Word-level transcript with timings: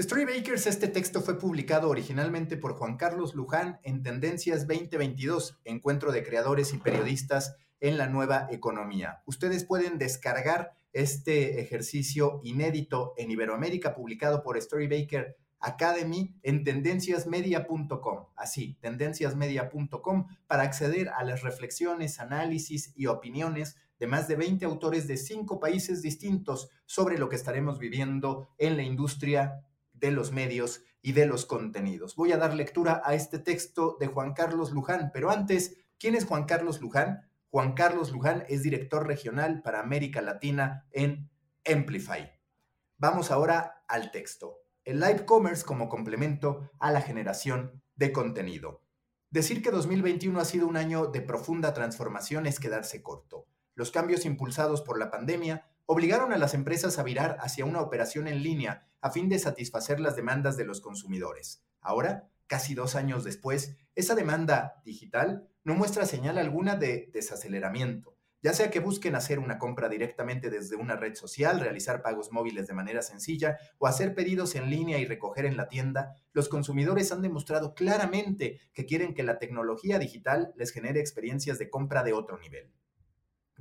Storybakers, 0.00 0.66
este 0.66 0.88
texto 0.88 1.20
fue 1.20 1.38
publicado 1.38 1.90
originalmente 1.90 2.56
por 2.56 2.72
Juan 2.72 2.96
Carlos 2.96 3.34
Luján 3.34 3.80
en 3.82 4.02
Tendencias 4.02 4.66
2022, 4.66 5.60
Encuentro 5.64 6.10
de 6.10 6.22
Creadores 6.22 6.72
y 6.72 6.78
Periodistas 6.78 7.54
en 7.80 7.98
la 7.98 8.06
Nueva 8.06 8.48
Economía. 8.50 9.22
Ustedes 9.26 9.66
pueden 9.66 9.98
descargar 9.98 10.72
este 10.94 11.60
ejercicio 11.60 12.40
inédito 12.44 13.12
en 13.18 13.30
Iberoamérica 13.30 13.94
publicado 13.94 14.42
por 14.42 14.58
Storybaker 14.58 15.36
Academy 15.58 16.34
en 16.42 16.64
tendenciasmedia.com, 16.64 18.24
así, 18.36 18.78
tendenciasmedia.com, 18.80 20.28
para 20.46 20.62
acceder 20.62 21.10
a 21.10 21.24
las 21.24 21.42
reflexiones, 21.42 22.20
análisis 22.20 22.94
y 22.96 23.04
opiniones 23.04 23.76
de 23.98 24.06
más 24.06 24.28
de 24.28 24.36
20 24.36 24.64
autores 24.64 25.06
de 25.06 25.18
cinco 25.18 25.60
países 25.60 26.00
distintos 26.00 26.70
sobre 26.86 27.18
lo 27.18 27.28
que 27.28 27.36
estaremos 27.36 27.78
viviendo 27.78 28.48
en 28.56 28.78
la 28.78 28.82
industria 28.82 29.62
de 30.00 30.10
los 30.10 30.32
medios 30.32 30.82
y 31.02 31.12
de 31.12 31.26
los 31.26 31.46
contenidos. 31.46 32.16
Voy 32.16 32.32
a 32.32 32.36
dar 32.36 32.54
lectura 32.54 33.02
a 33.04 33.14
este 33.14 33.38
texto 33.38 33.96
de 34.00 34.06
Juan 34.06 34.34
Carlos 34.34 34.72
Luján, 34.72 35.10
pero 35.12 35.30
antes, 35.30 35.76
¿quién 35.98 36.14
es 36.14 36.24
Juan 36.24 36.44
Carlos 36.44 36.80
Luján? 36.80 37.28
Juan 37.50 37.74
Carlos 37.74 38.12
Luján 38.12 38.44
es 38.48 38.62
director 38.62 39.06
regional 39.06 39.62
para 39.62 39.80
América 39.80 40.22
Latina 40.22 40.86
en 40.92 41.30
Amplify. 41.66 42.32
Vamos 42.98 43.30
ahora 43.30 43.82
al 43.88 44.10
texto. 44.10 44.58
El 44.84 45.00
live 45.00 45.24
commerce 45.24 45.64
como 45.64 45.88
complemento 45.88 46.70
a 46.78 46.90
la 46.90 47.00
generación 47.00 47.82
de 47.96 48.12
contenido. 48.12 48.82
Decir 49.30 49.62
que 49.62 49.70
2021 49.70 50.40
ha 50.40 50.44
sido 50.44 50.66
un 50.66 50.76
año 50.76 51.06
de 51.06 51.20
profunda 51.20 51.72
transformación 51.72 52.46
es 52.46 52.58
quedarse 52.58 53.02
corto. 53.02 53.46
Los 53.74 53.90
cambios 53.90 54.24
impulsados 54.26 54.82
por 54.82 54.98
la 54.98 55.10
pandemia 55.10 55.69
obligaron 55.92 56.32
a 56.32 56.38
las 56.38 56.54
empresas 56.54 57.00
a 57.00 57.02
virar 57.02 57.36
hacia 57.40 57.64
una 57.64 57.80
operación 57.80 58.28
en 58.28 58.44
línea 58.44 58.86
a 59.00 59.10
fin 59.10 59.28
de 59.28 59.40
satisfacer 59.40 59.98
las 59.98 60.14
demandas 60.14 60.56
de 60.56 60.64
los 60.64 60.80
consumidores. 60.80 61.64
Ahora, 61.80 62.30
casi 62.46 62.74
dos 62.76 62.94
años 62.94 63.24
después, 63.24 63.76
esa 63.96 64.14
demanda 64.14 64.80
digital 64.84 65.48
no 65.64 65.74
muestra 65.74 66.06
señal 66.06 66.38
alguna 66.38 66.76
de 66.76 67.10
desaceleramiento, 67.12 68.16
ya 68.40 68.52
sea 68.52 68.70
que 68.70 68.78
busquen 68.78 69.16
hacer 69.16 69.40
una 69.40 69.58
compra 69.58 69.88
directamente 69.88 70.48
desde 70.48 70.76
una 70.76 70.94
red 70.94 71.16
social, 71.16 71.58
realizar 71.58 72.02
pagos 72.02 72.30
móviles 72.30 72.68
de 72.68 72.74
manera 72.74 73.02
sencilla 73.02 73.58
o 73.78 73.88
hacer 73.88 74.14
pedidos 74.14 74.54
en 74.54 74.70
línea 74.70 74.98
y 74.98 75.06
recoger 75.06 75.44
en 75.44 75.56
la 75.56 75.66
tienda, 75.66 76.14
los 76.32 76.48
consumidores 76.48 77.10
han 77.10 77.20
demostrado 77.20 77.74
claramente 77.74 78.60
que 78.74 78.86
quieren 78.86 79.12
que 79.12 79.24
la 79.24 79.40
tecnología 79.40 79.98
digital 79.98 80.52
les 80.54 80.70
genere 80.70 81.00
experiencias 81.00 81.58
de 81.58 81.68
compra 81.68 82.04
de 82.04 82.12
otro 82.12 82.38
nivel. 82.38 82.72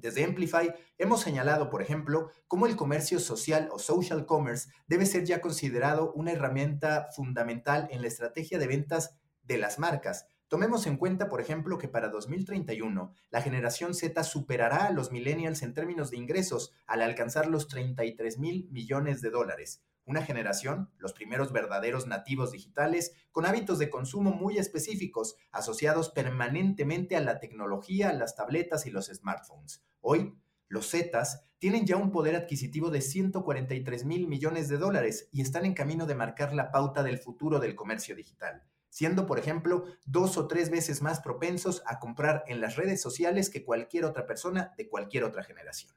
Desde 0.01 0.23
Amplify 0.23 0.73
hemos 0.97 1.21
señalado, 1.21 1.69
por 1.69 1.81
ejemplo, 1.81 2.31
cómo 2.47 2.65
el 2.65 2.75
comercio 2.75 3.19
social 3.19 3.69
o 3.71 3.79
social 3.79 4.25
commerce 4.25 4.69
debe 4.87 5.05
ser 5.05 5.25
ya 5.25 5.41
considerado 5.41 6.13
una 6.13 6.31
herramienta 6.31 7.09
fundamental 7.15 7.87
en 7.91 8.01
la 8.01 8.07
estrategia 8.07 8.59
de 8.59 8.67
ventas 8.67 9.17
de 9.43 9.57
las 9.57 9.79
marcas. 9.79 10.27
Tomemos 10.47 10.87
en 10.87 10.97
cuenta, 10.97 11.29
por 11.29 11.41
ejemplo, 11.41 11.77
que 11.77 11.87
para 11.87 12.09
2031 12.09 13.13
la 13.29 13.41
generación 13.41 13.93
Z 13.93 14.23
superará 14.23 14.85
a 14.85 14.91
los 14.91 15.11
millennials 15.11 15.61
en 15.61 15.73
términos 15.73 16.11
de 16.11 16.17
ingresos 16.17 16.73
al 16.87 17.01
alcanzar 17.01 17.47
los 17.47 17.67
33 17.67 18.39
mil 18.39 18.67
millones 18.71 19.21
de 19.21 19.29
dólares 19.29 19.83
una 20.09 20.23
generación, 20.23 20.89
los 20.97 21.13
primeros 21.13 21.51
verdaderos 21.51 22.07
nativos 22.07 22.51
digitales, 22.51 23.13
con 23.31 23.45
hábitos 23.45 23.77
de 23.77 23.91
consumo 23.91 24.31
muy 24.31 24.57
específicos, 24.57 25.35
asociados 25.51 26.09
permanentemente 26.09 27.15
a 27.15 27.21
la 27.21 27.39
tecnología, 27.39 28.11
las 28.11 28.35
tabletas 28.35 28.87
y 28.87 28.91
los 28.91 29.05
smartphones. 29.05 29.83
Hoy, 30.01 30.35
los 30.67 30.89
Zetas 30.89 31.45
tienen 31.57 31.85
ya 31.85 31.97
un 31.97 32.11
poder 32.11 32.35
adquisitivo 32.35 32.89
de 32.89 33.01
143 33.01 34.05
mil 34.05 34.27
millones 34.27 34.69
de 34.69 34.77
dólares 34.77 35.27
y 35.31 35.41
están 35.41 35.65
en 35.65 35.73
camino 35.73 36.05
de 36.05 36.15
marcar 36.15 36.53
la 36.53 36.71
pauta 36.71 37.03
del 37.03 37.17
futuro 37.17 37.59
del 37.59 37.75
comercio 37.75 38.15
digital, 38.15 38.63
siendo, 38.89 39.25
por 39.25 39.39
ejemplo, 39.39 39.85
dos 40.05 40.37
o 40.37 40.47
tres 40.47 40.69
veces 40.69 41.01
más 41.01 41.19
propensos 41.19 41.83
a 41.85 41.99
comprar 41.99 42.43
en 42.47 42.61
las 42.61 42.77
redes 42.77 43.01
sociales 43.01 43.49
que 43.49 43.65
cualquier 43.65 44.05
otra 44.05 44.25
persona 44.25 44.73
de 44.77 44.87
cualquier 44.87 45.25
otra 45.25 45.43
generación. 45.43 45.93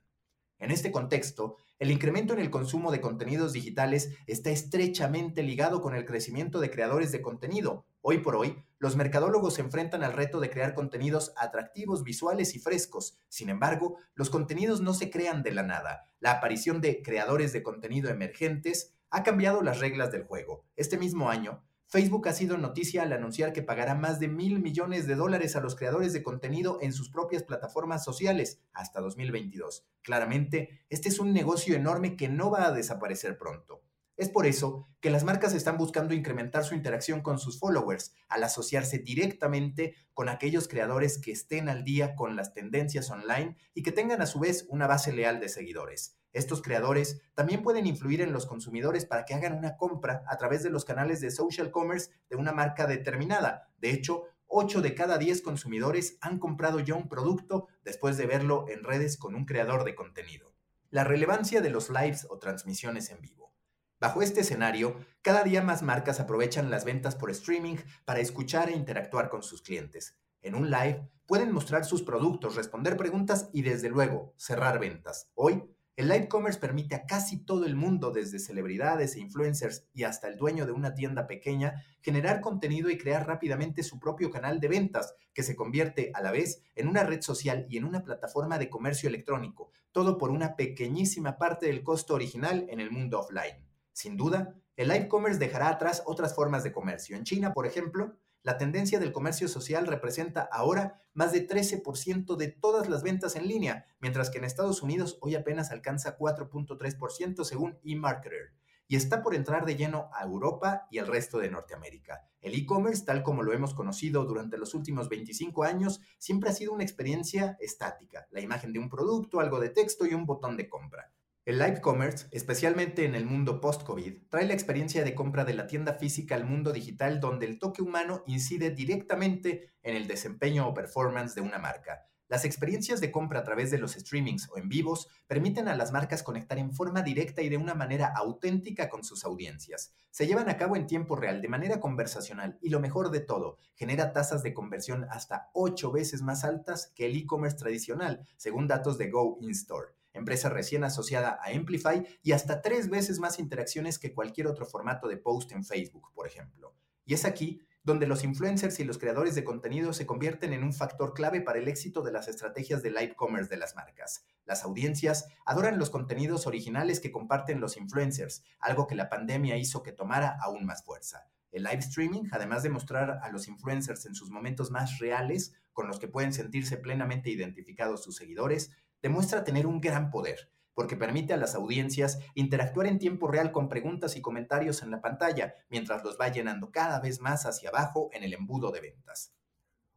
En 0.62 0.70
este 0.70 0.92
contexto, 0.92 1.56
el 1.80 1.90
incremento 1.90 2.34
en 2.34 2.38
el 2.38 2.48
consumo 2.48 2.92
de 2.92 3.00
contenidos 3.00 3.52
digitales 3.52 4.16
está 4.28 4.50
estrechamente 4.50 5.42
ligado 5.42 5.80
con 5.80 5.96
el 5.96 6.04
crecimiento 6.04 6.60
de 6.60 6.70
creadores 6.70 7.10
de 7.10 7.20
contenido. 7.20 7.84
Hoy 8.00 8.18
por 8.18 8.36
hoy, 8.36 8.62
los 8.78 8.94
mercadólogos 8.94 9.54
se 9.54 9.62
enfrentan 9.62 10.04
al 10.04 10.12
reto 10.12 10.38
de 10.38 10.50
crear 10.50 10.74
contenidos 10.74 11.32
atractivos, 11.36 12.04
visuales 12.04 12.54
y 12.54 12.60
frescos. 12.60 13.18
Sin 13.28 13.48
embargo, 13.48 13.96
los 14.14 14.30
contenidos 14.30 14.80
no 14.80 14.94
se 14.94 15.10
crean 15.10 15.42
de 15.42 15.50
la 15.50 15.64
nada. 15.64 16.08
La 16.20 16.30
aparición 16.30 16.80
de 16.80 17.02
creadores 17.02 17.52
de 17.52 17.64
contenido 17.64 18.08
emergentes 18.08 18.94
ha 19.10 19.24
cambiado 19.24 19.62
las 19.62 19.80
reglas 19.80 20.12
del 20.12 20.22
juego. 20.22 20.64
Este 20.76 20.96
mismo 20.96 21.28
año, 21.28 21.64
Facebook 21.92 22.26
ha 22.26 22.32
sido 22.32 22.56
noticia 22.56 23.02
al 23.02 23.12
anunciar 23.12 23.52
que 23.52 23.60
pagará 23.60 23.94
más 23.94 24.18
de 24.18 24.26
mil 24.26 24.60
millones 24.60 25.06
de 25.06 25.14
dólares 25.14 25.56
a 25.56 25.60
los 25.60 25.76
creadores 25.76 26.14
de 26.14 26.22
contenido 26.22 26.78
en 26.80 26.94
sus 26.94 27.10
propias 27.10 27.42
plataformas 27.42 28.02
sociales 28.02 28.62
hasta 28.72 29.02
2022. 29.02 29.84
Claramente, 30.00 30.86
este 30.88 31.10
es 31.10 31.18
un 31.18 31.34
negocio 31.34 31.76
enorme 31.76 32.16
que 32.16 32.30
no 32.30 32.50
va 32.50 32.66
a 32.66 32.72
desaparecer 32.72 33.36
pronto. 33.36 33.82
Es 34.16 34.30
por 34.30 34.46
eso 34.46 34.88
que 35.00 35.10
las 35.10 35.24
marcas 35.24 35.52
están 35.52 35.76
buscando 35.76 36.14
incrementar 36.14 36.64
su 36.64 36.74
interacción 36.74 37.20
con 37.20 37.38
sus 37.38 37.58
followers 37.58 38.14
al 38.30 38.42
asociarse 38.42 38.96
directamente 38.96 39.94
con 40.14 40.30
aquellos 40.30 40.68
creadores 40.68 41.18
que 41.18 41.32
estén 41.32 41.68
al 41.68 41.84
día 41.84 42.14
con 42.14 42.36
las 42.36 42.54
tendencias 42.54 43.10
online 43.10 43.58
y 43.74 43.82
que 43.82 43.92
tengan 43.92 44.22
a 44.22 44.26
su 44.26 44.40
vez 44.40 44.64
una 44.70 44.86
base 44.86 45.12
leal 45.12 45.40
de 45.40 45.50
seguidores. 45.50 46.21
Estos 46.32 46.62
creadores 46.62 47.20
también 47.34 47.62
pueden 47.62 47.86
influir 47.86 48.20
en 48.22 48.32
los 48.32 48.46
consumidores 48.46 49.04
para 49.04 49.24
que 49.24 49.34
hagan 49.34 49.56
una 49.56 49.76
compra 49.76 50.24
a 50.28 50.36
través 50.38 50.62
de 50.62 50.70
los 50.70 50.84
canales 50.84 51.20
de 51.20 51.30
social 51.30 51.70
commerce 51.70 52.10
de 52.30 52.36
una 52.36 52.52
marca 52.52 52.86
determinada. 52.86 53.68
De 53.78 53.90
hecho, 53.90 54.24
8 54.46 54.82
de 54.82 54.94
cada 54.94 55.18
10 55.18 55.42
consumidores 55.42 56.18
han 56.20 56.38
comprado 56.38 56.80
ya 56.80 56.94
un 56.94 57.08
producto 57.08 57.68
después 57.84 58.16
de 58.16 58.26
verlo 58.26 58.66
en 58.68 58.84
redes 58.84 59.16
con 59.16 59.34
un 59.34 59.44
creador 59.44 59.84
de 59.84 59.94
contenido. 59.94 60.52
La 60.90 61.04
relevancia 61.04 61.60
de 61.60 61.70
los 61.70 61.88
lives 61.88 62.26
o 62.28 62.38
transmisiones 62.38 63.10
en 63.10 63.20
vivo. 63.20 63.54
Bajo 63.98 64.20
este 64.20 64.40
escenario, 64.40 64.96
cada 65.22 65.44
día 65.44 65.62
más 65.62 65.82
marcas 65.82 66.18
aprovechan 66.18 66.70
las 66.70 66.84
ventas 66.84 67.14
por 67.14 67.30
streaming 67.30 67.76
para 68.04 68.20
escuchar 68.20 68.68
e 68.68 68.76
interactuar 68.76 69.28
con 69.30 69.42
sus 69.42 69.62
clientes. 69.62 70.18
En 70.42 70.54
un 70.54 70.70
live 70.70 71.08
pueden 71.24 71.52
mostrar 71.52 71.84
sus 71.84 72.02
productos, 72.02 72.56
responder 72.56 72.96
preguntas 72.96 73.48
y 73.52 73.62
desde 73.62 73.88
luego 73.88 74.34
cerrar 74.36 74.80
ventas. 74.80 75.30
Hoy, 75.34 75.62
el 75.94 76.08
live 76.08 76.26
commerce 76.26 76.58
permite 76.58 76.94
a 76.94 77.04
casi 77.04 77.44
todo 77.44 77.66
el 77.66 77.76
mundo, 77.76 78.12
desde 78.12 78.38
celebridades 78.38 79.14
e 79.14 79.20
influencers 79.20 79.86
y 79.92 80.04
hasta 80.04 80.26
el 80.26 80.36
dueño 80.36 80.64
de 80.64 80.72
una 80.72 80.94
tienda 80.94 81.26
pequeña, 81.26 81.84
generar 82.00 82.40
contenido 82.40 82.88
y 82.88 82.96
crear 82.96 83.26
rápidamente 83.26 83.82
su 83.82 83.98
propio 83.98 84.30
canal 84.30 84.58
de 84.58 84.68
ventas, 84.68 85.14
que 85.34 85.42
se 85.42 85.54
convierte 85.54 86.10
a 86.14 86.22
la 86.22 86.32
vez 86.32 86.62
en 86.76 86.88
una 86.88 87.04
red 87.04 87.20
social 87.20 87.66
y 87.68 87.76
en 87.76 87.84
una 87.84 88.04
plataforma 88.04 88.58
de 88.58 88.70
comercio 88.70 89.08
electrónico, 89.08 89.70
todo 89.92 90.16
por 90.16 90.30
una 90.30 90.56
pequeñísima 90.56 91.36
parte 91.36 91.66
del 91.66 91.82
costo 91.82 92.14
original 92.14 92.66
en 92.70 92.80
el 92.80 92.90
mundo 92.90 93.20
offline. 93.20 93.62
Sin 93.92 94.16
duda, 94.16 94.54
el 94.76 94.88
live 94.88 95.08
commerce 95.08 95.38
dejará 95.38 95.68
atrás 95.68 96.02
otras 96.06 96.34
formas 96.34 96.64
de 96.64 96.72
comercio. 96.72 97.16
En 97.18 97.24
China, 97.24 97.52
por 97.52 97.66
ejemplo, 97.66 98.16
la 98.42 98.58
tendencia 98.58 98.98
del 98.98 99.12
comercio 99.12 99.46
social 99.46 99.86
representa 99.86 100.42
ahora 100.50 101.00
más 101.14 101.32
de 101.32 101.46
13% 101.46 102.36
de 102.36 102.48
todas 102.48 102.88
las 102.88 103.02
ventas 103.02 103.36
en 103.36 103.46
línea, 103.46 103.86
mientras 104.00 104.30
que 104.30 104.38
en 104.38 104.44
Estados 104.44 104.82
Unidos 104.82 105.18
hoy 105.20 105.36
apenas 105.36 105.70
alcanza 105.70 106.18
4.3% 106.18 107.44
según 107.44 107.78
eMarketer. 107.84 108.52
y 108.88 108.96
está 108.96 109.22
por 109.22 109.34
entrar 109.34 109.64
de 109.64 109.76
lleno 109.76 110.10
a 110.12 110.24
Europa 110.24 110.86
y 110.90 110.98
el 110.98 111.06
resto 111.06 111.38
de 111.38 111.50
Norteamérica. 111.50 112.28
El 112.42 112.54
e-commerce, 112.54 113.04
tal 113.06 113.22
como 113.22 113.42
lo 113.42 113.54
hemos 113.54 113.72
conocido 113.72 114.24
durante 114.24 114.58
los 114.58 114.74
últimos 114.74 115.08
25 115.08 115.62
años, 115.62 116.00
siempre 116.18 116.50
ha 116.50 116.52
sido 116.52 116.72
una 116.72 116.82
experiencia 116.82 117.56
estática, 117.60 118.26
la 118.32 118.40
imagen 118.40 118.72
de 118.72 118.80
un 118.80 118.90
producto, 118.90 119.40
algo 119.40 119.60
de 119.60 119.70
texto 119.70 120.04
y 120.04 120.12
un 120.12 120.26
botón 120.26 120.58
de 120.58 120.68
compra. 120.68 121.10
El 121.44 121.58
live 121.58 121.80
commerce, 121.80 122.28
especialmente 122.30 123.04
en 123.04 123.16
el 123.16 123.26
mundo 123.26 123.60
post-COVID, 123.60 124.28
trae 124.28 124.46
la 124.46 124.52
experiencia 124.52 125.02
de 125.02 125.16
compra 125.16 125.44
de 125.44 125.54
la 125.54 125.66
tienda 125.66 125.94
física 125.94 126.36
al 126.36 126.44
mundo 126.44 126.72
digital 126.72 127.18
donde 127.18 127.46
el 127.46 127.58
toque 127.58 127.82
humano 127.82 128.22
incide 128.28 128.70
directamente 128.70 129.72
en 129.82 129.96
el 129.96 130.06
desempeño 130.06 130.68
o 130.68 130.72
performance 130.72 131.34
de 131.34 131.40
una 131.40 131.58
marca. 131.58 132.06
Las 132.28 132.44
experiencias 132.44 133.00
de 133.00 133.10
compra 133.10 133.40
a 133.40 133.42
través 133.42 133.72
de 133.72 133.78
los 133.78 133.94
streamings 133.94 134.48
o 134.52 134.56
en 134.56 134.68
vivos 134.68 135.08
permiten 135.26 135.66
a 135.66 135.74
las 135.74 135.90
marcas 135.90 136.22
conectar 136.22 136.60
en 136.60 136.72
forma 136.72 137.02
directa 137.02 137.42
y 137.42 137.48
de 137.48 137.56
una 137.56 137.74
manera 137.74 138.12
auténtica 138.14 138.88
con 138.88 139.02
sus 139.02 139.24
audiencias. 139.24 139.92
Se 140.12 140.28
llevan 140.28 140.48
a 140.48 140.56
cabo 140.56 140.76
en 140.76 140.86
tiempo 140.86 141.16
real, 141.16 141.42
de 141.42 141.48
manera 141.48 141.80
conversacional 141.80 142.56
y 142.62 142.70
lo 142.70 142.78
mejor 142.78 143.10
de 143.10 143.18
todo, 143.18 143.58
genera 143.74 144.12
tasas 144.12 144.44
de 144.44 144.54
conversión 144.54 145.08
hasta 145.10 145.50
8 145.54 145.90
veces 145.90 146.22
más 146.22 146.44
altas 146.44 146.92
que 146.94 147.06
el 147.06 147.16
e-commerce 147.16 147.58
tradicional, 147.58 148.28
según 148.36 148.68
datos 148.68 148.96
de 148.96 149.10
Go 149.10 149.38
In-Store 149.40 149.88
empresa 150.12 150.48
recién 150.48 150.84
asociada 150.84 151.38
a 151.42 151.50
Amplify, 151.50 152.06
y 152.22 152.32
hasta 152.32 152.62
tres 152.62 152.88
veces 152.88 153.18
más 153.18 153.38
interacciones 153.38 153.98
que 153.98 154.14
cualquier 154.14 154.46
otro 154.46 154.66
formato 154.66 155.08
de 155.08 155.16
post 155.16 155.52
en 155.52 155.64
Facebook, 155.64 156.12
por 156.14 156.26
ejemplo. 156.26 156.74
Y 157.04 157.14
es 157.14 157.24
aquí 157.24 157.60
donde 157.84 158.06
los 158.06 158.22
influencers 158.22 158.78
y 158.78 158.84
los 158.84 158.98
creadores 158.98 159.34
de 159.34 159.42
contenido 159.42 159.92
se 159.92 160.06
convierten 160.06 160.52
en 160.52 160.62
un 160.62 160.72
factor 160.72 161.14
clave 161.14 161.40
para 161.40 161.58
el 161.58 161.66
éxito 161.66 162.02
de 162.02 162.12
las 162.12 162.28
estrategias 162.28 162.82
de 162.82 162.90
live 162.90 163.16
commerce 163.16 163.50
de 163.50 163.56
las 163.56 163.74
marcas. 163.74 164.24
Las 164.44 164.62
audiencias 164.62 165.26
adoran 165.44 165.78
los 165.78 165.90
contenidos 165.90 166.46
originales 166.46 167.00
que 167.00 167.10
comparten 167.10 167.60
los 167.60 167.76
influencers, 167.76 168.44
algo 168.60 168.86
que 168.86 168.94
la 168.94 169.08
pandemia 169.08 169.56
hizo 169.56 169.82
que 169.82 169.92
tomara 169.92 170.36
aún 170.40 170.64
más 170.64 170.84
fuerza. 170.84 171.26
El 171.50 171.64
live 171.64 171.80
streaming, 171.80 172.28
además 172.30 172.62
de 172.62 172.70
mostrar 172.70 173.18
a 173.22 173.28
los 173.30 173.48
influencers 173.48 174.06
en 174.06 174.14
sus 174.14 174.30
momentos 174.30 174.70
más 174.70 174.98
reales, 175.00 175.52
con 175.72 175.86
los 175.88 175.98
que 175.98 176.08
pueden 176.08 176.32
sentirse 176.32 176.76
plenamente 176.76 177.30
identificados 177.30 178.02
sus 178.04 178.16
seguidores, 178.16 178.70
demuestra 179.02 179.44
tener 179.44 179.66
un 179.66 179.80
gran 179.80 180.10
poder, 180.10 180.50
porque 180.74 180.96
permite 180.96 181.34
a 181.34 181.36
las 181.36 181.54
audiencias 181.54 182.18
interactuar 182.34 182.86
en 182.86 182.98
tiempo 182.98 183.28
real 183.28 183.52
con 183.52 183.68
preguntas 183.68 184.16
y 184.16 184.22
comentarios 184.22 184.82
en 184.82 184.90
la 184.90 185.00
pantalla, 185.00 185.54
mientras 185.68 186.02
los 186.04 186.18
va 186.18 186.28
llenando 186.28 186.70
cada 186.70 187.00
vez 187.00 187.20
más 187.20 187.44
hacia 187.44 187.68
abajo 187.68 188.08
en 188.12 188.22
el 188.22 188.32
embudo 188.32 188.70
de 188.70 188.80
ventas. 188.80 189.34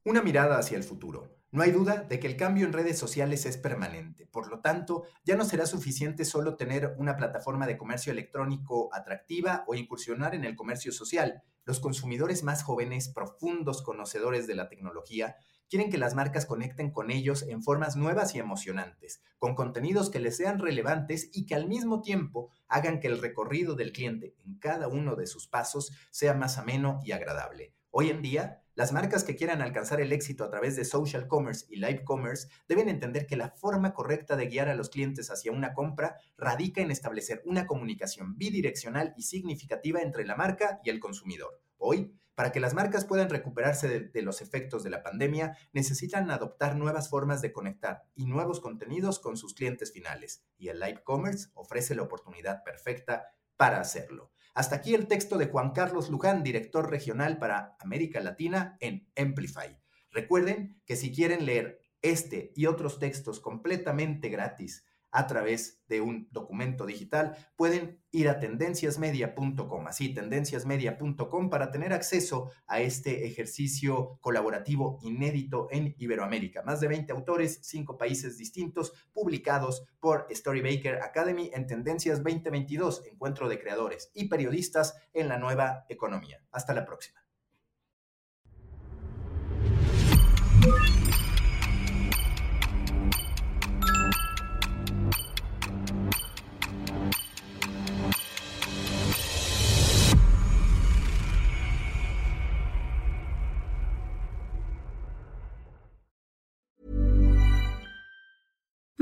Una 0.04 0.22
mirada 0.22 0.58
hacia 0.58 0.78
el 0.78 0.84
futuro. 0.84 1.36
No 1.52 1.64
hay 1.64 1.72
duda 1.72 2.04
de 2.04 2.20
que 2.20 2.28
el 2.28 2.36
cambio 2.36 2.66
en 2.66 2.74
redes 2.74 3.00
sociales 3.00 3.46
es 3.46 3.56
permanente. 3.56 4.28
Por 4.28 4.50
lo 4.50 4.60
tanto, 4.60 5.06
ya 5.24 5.38
no 5.38 5.46
será 5.46 5.66
suficiente 5.66 6.26
solo 6.26 6.58
tener 6.58 6.96
una 6.98 7.16
plataforma 7.16 7.66
de 7.66 7.78
comercio 7.78 8.12
electrónico 8.12 8.90
atractiva 8.94 9.64
o 9.66 9.74
incursionar 9.74 10.36
en 10.36 10.44
el 10.44 10.58
comercio 10.58 10.92
social. 10.92 11.44
Los 11.64 11.80
consumidores 11.80 12.44
más 12.44 12.62
jóvenes, 12.62 13.08
profundos 13.08 13.82
conocedores 13.82 14.48
de 14.48 14.56
la 14.56 14.68
tecnología, 14.68 15.38
quieren 15.70 15.90
que 15.90 15.98
las 15.98 16.16
marcas 16.16 16.46
conecten 16.46 16.92
con 16.92 17.12
ellos 17.12 17.44
en 17.44 17.62
formas 17.62 17.96
nuevas 17.96 18.36
y 18.36 18.40
emocionantes, 18.40 19.22
con 19.38 19.56
contenidos 19.56 20.10
que 20.10 20.20
les 20.20 20.38
sean 20.38 20.60
relevantes 20.60 21.30
y 21.34 21.46
que 21.46 21.56
al 21.56 21.68
mismo 21.68 22.02
tiempo 22.02 22.52
hagan 22.68 23.00
que 23.00 23.08
el 23.08 23.22
recorrido 23.22 23.76
del 23.76 23.92
cliente 23.92 24.36
en 24.46 24.60
cada 24.60 24.88
uno 24.88 25.16
de 25.16 25.28
sus 25.28 25.48
pasos 25.48 25.92
sea 26.12 26.34
más 26.34 26.58
ameno 26.58 27.00
y 27.04 27.12
agradable. 27.12 27.74
Hoy 27.92 28.10
en 28.10 28.22
día, 28.22 28.62
las 28.74 28.92
marcas 28.92 29.24
que 29.24 29.38
quieran 29.38 29.62
alcanzar 29.62 30.02
el 30.02 30.12
éxito 30.12 30.44
a 30.44 30.50
través 30.50 30.76
de 30.76 30.84
social 30.84 31.30
commerce 31.30 31.66
y 31.70 31.78
live 31.78 32.04
commerce 32.04 32.50
deben 32.68 32.90
entender 32.90 33.26
que 33.26 33.38
la 33.38 33.52
forma 33.52 33.94
correcta 33.94 34.36
de 34.36 34.48
guiar 34.48 34.68
a 34.68 34.76
los 34.76 34.90
clientes 34.90 35.32
hacia 35.32 35.54
una 35.54 35.74
compra 35.74 36.18
radica 36.38 36.82
en 36.82 36.92
establecer 36.92 37.42
una 37.46 37.68
comunicación 37.68 38.38
bidireccional 38.38 39.14
y 39.16 39.24
significativa 39.24 40.02
entre 40.02 40.26
la 40.26 40.36
marca 40.36 40.82
y 40.84 40.90
el 40.90 41.00
consumidor. 41.00 41.62
Hoy, 41.78 42.14
para 42.36 42.52
que 42.52 42.60
las 42.60 42.74
marcas 42.74 43.06
puedan 43.06 43.30
recuperarse 43.30 44.02
de, 44.02 44.22
los 44.22 44.42
efectos 44.42 44.84
de 44.84 44.90
la 44.90 45.02
pandemia, 45.02 45.58
necesitan 45.72 46.30
adoptar 46.30 46.76
nuevas 46.76 47.10
formas 47.10 47.42
de 47.42 47.54
conectar 47.54 48.04
y 48.14 48.26
nuevos 48.26 48.60
contenidos 48.60 49.20
con 49.20 49.38
sus 49.38 49.54
clientes 49.54 49.94
finales. 49.94 50.44
Y 50.58 50.68
el 50.68 50.80
live 50.80 51.02
commerce 51.04 51.50
ofrece 51.54 51.96
la 51.96 52.04
oportunidad 52.04 52.64
perfecta 52.64 53.28
para 53.56 53.80
hacerlo. 53.80 54.32
Hasta 54.54 54.76
aquí 54.76 54.94
el 54.94 55.08
texto 55.08 55.38
de 55.38 55.48
Juan 55.48 55.72
Carlos 55.72 56.10
Luján, 56.10 56.44
director 56.44 56.90
regional 56.90 57.38
para 57.40 57.76
América 57.80 58.20
Latina 58.20 58.78
en 58.80 59.10
Amplify. 59.18 59.78
Recuerden 60.12 60.82
que 60.86 60.96
si 60.96 61.14
quieren 61.14 61.46
leer 61.46 61.82
este 62.02 62.52
y 62.56 62.68
otros 62.68 63.00
textos 63.00 63.40
completamente 63.40 64.30
gratis 64.30 64.86
a 65.16 65.28
través 65.28 65.82
de 65.88 66.02
un 66.02 66.28
documento 66.32 66.86
digital, 66.86 67.38
pueden 67.56 68.02
ir 68.12 68.28
a 68.28 68.38
tendenciasmedia.com, 68.38 69.88
así, 69.88 70.14
tendenciasmedia.com 70.14 71.50
para 71.50 71.72
tener 71.72 71.94
acceso 71.94 72.52
a 72.68 72.82
este 72.82 73.26
ejercicio 73.26 74.20
colaborativo 74.20 75.00
inédito 75.04 75.70
en 75.72 75.96
Iberoamérica. 75.98 76.64
Más 76.64 76.82
de 76.82 76.90
20 76.90 77.14
autores, 77.14 77.60
5 77.64 77.98
países 77.98 78.38
distintos, 78.38 78.92
publicados 79.14 79.86
por 80.02 80.28
Storybaker 80.30 81.02
Academy 81.02 81.50
en 81.54 81.66
Tendencias 81.66 82.22
2022, 82.22 83.04
encuentro 83.10 83.48
de 83.48 83.58
creadores 83.58 84.12
y 84.14 84.28
periodistas 84.28 84.96
en 85.14 85.30
la 85.30 85.38
nueva 85.38 85.86
economía. 85.88 86.42
Hasta 86.52 86.74
la 86.74 86.86
próxima. 86.86 87.26